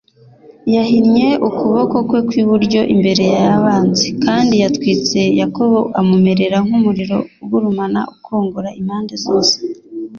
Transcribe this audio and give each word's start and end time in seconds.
Yahinnye 0.75 1.27
ukuboko 1.47 1.95
kwe 2.07 2.19
kw’iburyo 2.27 2.81
imbere 2.93 3.23
y’abanzi, 3.35 4.07
Kandi 4.23 4.53
yatwitse 4.63 5.19
Yakobo 5.41 5.79
amumerera 5.99 6.57
nk’umuriro 6.65 7.17
ugurumana, 7.43 7.99
Ukongora 8.13 8.69
impande 8.81 9.13
zos 9.23 9.47